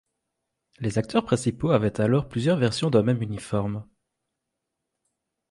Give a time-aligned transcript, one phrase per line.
[0.79, 3.85] Les acteurs principaux avaient alors plusieurs versions d'un même uniforme.